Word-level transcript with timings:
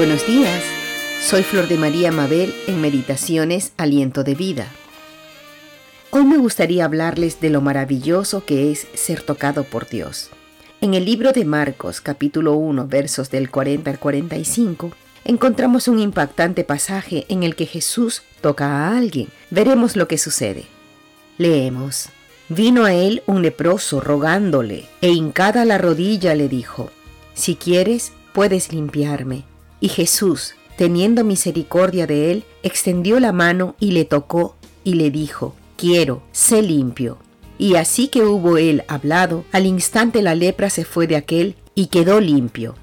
Buenos 0.00 0.26
días, 0.26 0.62
soy 1.20 1.42
Flor 1.42 1.68
de 1.68 1.76
María 1.76 2.10
Mabel 2.10 2.54
en 2.66 2.80
Meditaciones 2.80 3.74
Aliento 3.76 4.24
de 4.24 4.34
Vida. 4.34 4.66
Hoy 6.08 6.24
me 6.24 6.38
gustaría 6.38 6.86
hablarles 6.86 7.38
de 7.42 7.50
lo 7.50 7.60
maravilloso 7.60 8.42
que 8.46 8.72
es 8.72 8.86
ser 8.94 9.20
tocado 9.20 9.62
por 9.64 9.90
Dios. 9.90 10.30
En 10.80 10.94
el 10.94 11.04
libro 11.04 11.32
de 11.32 11.44
Marcos 11.44 12.00
capítulo 12.00 12.54
1 12.54 12.86
versos 12.86 13.30
del 13.30 13.50
40 13.50 13.90
al 13.90 13.98
45 13.98 14.92
encontramos 15.26 15.86
un 15.86 15.98
impactante 15.98 16.64
pasaje 16.64 17.26
en 17.28 17.42
el 17.42 17.54
que 17.54 17.66
Jesús 17.66 18.22
toca 18.40 18.68
a 18.68 18.96
alguien. 18.96 19.28
Veremos 19.50 19.96
lo 19.96 20.08
que 20.08 20.16
sucede. 20.16 20.64
Leemos. 21.36 22.08
Vino 22.48 22.86
a 22.86 22.94
él 22.94 23.22
un 23.26 23.42
leproso 23.42 24.00
rogándole, 24.00 24.86
e 25.02 25.10
hincada 25.10 25.66
la 25.66 25.76
rodilla 25.76 26.34
le 26.34 26.48
dijo, 26.48 26.90
Si 27.34 27.54
quieres, 27.54 28.14
puedes 28.32 28.72
limpiarme. 28.72 29.44
Y 29.80 29.88
Jesús, 29.88 30.54
teniendo 30.76 31.24
misericordia 31.24 32.06
de 32.06 32.30
él, 32.30 32.44
extendió 32.62 33.18
la 33.20 33.32
mano 33.32 33.74
y 33.80 33.92
le 33.92 34.04
tocó, 34.04 34.56
y 34.84 34.94
le 34.94 35.10
dijo, 35.10 35.54
Quiero, 35.76 36.22
sé 36.32 36.62
limpio. 36.62 37.18
Y 37.58 37.76
así 37.76 38.08
que 38.08 38.22
hubo 38.22 38.56
él 38.58 38.84
hablado, 38.88 39.44
al 39.52 39.66
instante 39.66 40.22
la 40.22 40.34
lepra 40.34 40.70
se 40.70 40.84
fue 40.84 41.06
de 41.06 41.16
aquel 41.16 41.56
y 41.74 41.86
quedó 41.86 42.20
limpio. 42.20 42.74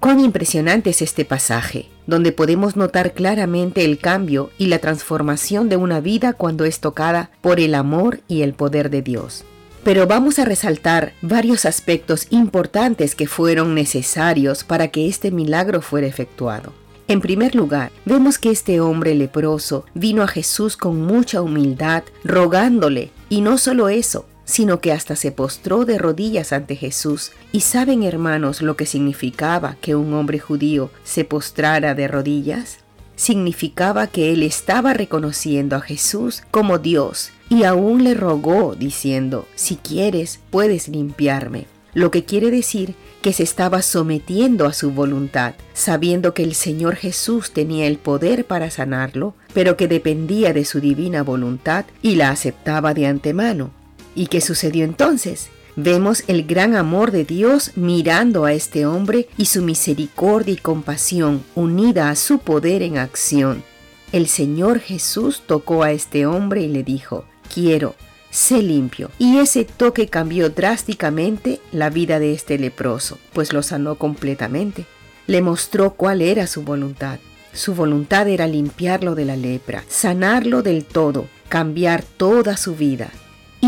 Cuán 0.00 0.20
impresionante 0.20 0.90
es 0.90 1.02
este 1.02 1.26
pasaje, 1.26 1.88
donde 2.06 2.32
podemos 2.32 2.76
notar 2.76 3.12
claramente 3.12 3.84
el 3.84 3.98
cambio 3.98 4.50
y 4.56 4.66
la 4.66 4.78
transformación 4.78 5.68
de 5.68 5.76
una 5.76 6.00
vida 6.00 6.32
cuando 6.32 6.64
es 6.64 6.80
tocada 6.80 7.30
por 7.42 7.60
el 7.60 7.74
amor 7.74 8.20
y 8.26 8.40
el 8.40 8.54
poder 8.54 8.88
de 8.88 9.02
Dios. 9.02 9.44
Pero 9.82 10.06
vamos 10.06 10.38
a 10.38 10.44
resaltar 10.44 11.14
varios 11.22 11.64
aspectos 11.64 12.26
importantes 12.30 13.14
que 13.14 13.26
fueron 13.26 13.74
necesarios 13.74 14.62
para 14.62 14.88
que 14.88 15.08
este 15.08 15.30
milagro 15.30 15.80
fuera 15.80 16.06
efectuado. 16.06 16.72
En 17.08 17.20
primer 17.20 17.54
lugar, 17.54 17.90
vemos 18.04 18.38
que 18.38 18.50
este 18.50 18.80
hombre 18.80 19.14
leproso 19.14 19.84
vino 19.94 20.22
a 20.22 20.28
Jesús 20.28 20.76
con 20.76 21.00
mucha 21.00 21.42
humildad, 21.42 22.04
rogándole, 22.22 23.10
y 23.28 23.40
no 23.40 23.58
solo 23.58 23.88
eso, 23.88 24.26
sino 24.44 24.80
que 24.80 24.92
hasta 24.92 25.16
se 25.16 25.32
postró 25.32 25.84
de 25.84 25.98
rodillas 25.98 26.52
ante 26.52 26.76
Jesús. 26.76 27.32
¿Y 27.50 27.60
saben, 27.60 28.02
hermanos, 28.02 28.62
lo 28.62 28.76
que 28.76 28.86
significaba 28.86 29.76
que 29.80 29.96
un 29.96 30.12
hombre 30.14 30.38
judío 30.38 30.90
se 31.02 31.24
postrara 31.24 31.94
de 31.94 32.06
rodillas? 32.06 32.78
Significaba 33.20 34.06
que 34.06 34.32
él 34.32 34.42
estaba 34.42 34.94
reconociendo 34.94 35.76
a 35.76 35.82
Jesús 35.82 36.42
como 36.50 36.78
Dios 36.78 37.32
y 37.50 37.64
aún 37.64 38.02
le 38.02 38.14
rogó 38.14 38.74
diciendo, 38.74 39.46
si 39.54 39.76
quieres, 39.76 40.40
puedes 40.48 40.88
limpiarme. 40.88 41.66
Lo 41.92 42.10
que 42.10 42.24
quiere 42.24 42.50
decir 42.50 42.94
que 43.20 43.34
se 43.34 43.42
estaba 43.42 43.82
sometiendo 43.82 44.64
a 44.64 44.72
su 44.72 44.92
voluntad, 44.92 45.52
sabiendo 45.74 46.32
que 46.32 46.44
el 46.44 46.54
Señor 46.54 46.96
Jesús 46.96 47.50
tenía 47.50 47.86
el 47.88 47.98
poder 47.98 48.46
para 48.46 48.70
sanarlo, 48.70 49.34
pero 49.52 49.76
que 49.76 49.86
dependía 49.86 50.54
de 50.54 50.64
su 50.64 50.80
divina 50.80 51.22
voluntad 51.22 51.84
y 52.00 52.14
la 52.14 52.30
aceptaba 52.30 52.94
de 52.94 53.06
antemano. 53.06 53.70
¿Y 54.14 54.28
qué 54.28 54.40
sucedió 54.40 54.82
entonces? 54.82 55.50
Vemos 55.82 56.24
el 56.26 56.44
gran 56.46 56.76
amor 56.76 57.10
de 57.10 57.24
Dios 57.24 57.72
mirando 57.74 58.44
a 58.44 58.52
este 58.52 58.84
hombre 58.84 59.28
y 59.38 59.46
su 59.46 59.62
misericordia 59.62 60.52
y 60.52 60.58
compasión 60.58 61.42
unida 61.54 62.10
a 62.10 62.16
su 62.16 62.38
poder 62.38 62.82
en 62.82 62.98
acción. 62.98 63.64
El 64.12 64.26
Señor 64.26 64.80
Jesús 64.80 65.42
tocó 65.46 65.82
a 65.82 65.92
este 65.92 66.26
hombre 66.26 66.60
y 66.60 66.68
le 66.68 66.82
dijo, 66.82 67.24
quiero, 67.54 67.94
sé 68.28 68.60
limpio. 68.60 69.10
Y 69.18 69.38
ese 69.38 69.64
toque 69.64 70.08
cambió 70.08 70.50
drásticamente 70.50 71.62
la 71.72 71.88
vida 71.88 72.18
de 72.18 72.34
este 72.34 72.58
leproso, 72.58 73.16
pues 73.32 73.54
lo 73.54 73.62
sanó 73.62 73.94
completamente. 73.94 74.84
Le 75.26 75.40
mostró 75.40 75.92
cuál 75.94 76.20
era 76.20 76.46
su 76.46 76.60
voluntad. 76.60 77.20
Su 77.54 77.74
voluntad 77.74 78.28
era 78.28 78.46
limpiarlo 78.46 79.14
de 79.14 79.24
la 79.24 79.36
lepra, 79.36 79.82
sanarlo 79.88 80.60
del 80.60 80.84
todo, 80.84 81.24
cambiar 81.48 82.02
toda 82.02 82.58
su 82.58 82.76
vida. 82.76 83.10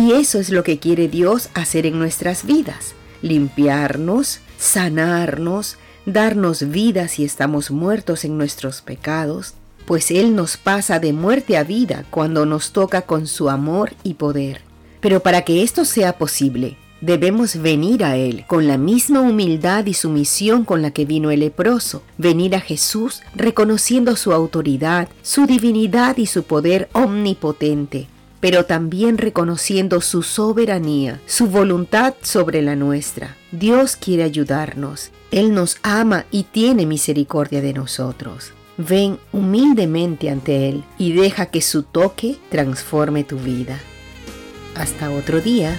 Y 0.00 0.12
eso 0.12 0.38
es 0.40 0.48
lo 0.48 0.64
que 0.64 0.78
quiere 0.78 1.08
Dios 1.08 1.50
hacer 1.52 1.84
en 1.84 1.98
nuestras 1.98 2.46
vidas, 2.46 2.94
limpiarnos, 3.20 4.40
sanarnos, 4.56 5.76
darnos 6.06 6.70
vida 6.70 7.06
si 7.06 7.22
estamos 7.22 7.70
muertos 7.70 8.24
en 8.24 8.38
nuestros 8.38 8.80
pecados, 8.80 9.52
pues 9.84 10.10
Él 10.10 10.34
nos 10.34 10.56
pasa 10.56 11.00
de 11.00 11.12
muerte 11.12 11.58
a 11.58 11.64
vida 11.64 12.06
cuando 12.08 12.46
nos 12.46 12.72
toca 12.72 13.02
con 13.02 13.26
su 13.26 13.50
amor 13.50 13.92
y 14.02 14.14
poder. 14.14 14.62
Pero 15.02 15.20
para 15.20 15.42
que 15.42 15.62
esto 15.62 15.84
sea 15.84 16.16
posible, 16.16 16.78
debemos 17.02 17.60
venir 17.60 18.02
a 18.02 18.16
Él 18.16 18.46
con 18.46 18.66
la 18.66 18.78
misma 18.78 19.20
humildad 19.20 19.84
y 19.84 19.92
sumisión 19.92 20.64
con 20.64 20.80
la 20.80 20.92
que 20.92 21.04
vino 21.04 21.30
el 21.30 21.40
leproso, 21.40 22.02
venir 22.16 22.56
a 22.56 22.60
Jesús 22.60 23.20
reconociendo 23.34 24.16
su 24.16 24.32
autoridad, 24.32 25.10
su 25.20 25.44
divinidad 25.44 26.16
y 26.16 26.24
su 26.24 26.44
poder 26.44 26.88
omnipotente, 26.94 28.08
pero 28.40 28.64
también 28.64 29.18
reconociendo 29.18 30.00
su 30.00 30.22
soberanía, 30.22 31.20
su 31.26 31.46
voluntad 31.46 32.14
sobre 32.22 32.62
la 32.62 32.74
nuestra. 32.74 33.36
Dios 33.52 33.96
quiere 33.96 34.22
ayudarnos. 34.22 35.10
Él 35.30 35.54
nos 35.54 35.78
ama 35.82 36.24
y 36.30 36.44
tiene 36.44 36.86
misericordia 36.86 37.60
de 37.60 37.72
nosotros. 37.72 38.52
Ven 38.78 39.18
humildemente 39.32 40.30
ante 40.30 40.68
Él 40.68 40.84
y 40.98 41.12
deja 41.12 41.46
que 41.46 41.60
su 41.60 41.82
toque 41.82 42.38
transforme 42.48 43.24
tu 43.24 43.38
vida. 43.38 43.78
Hasta 44.74 45.10
otro 45.10 45.40
día. 45.40 45.78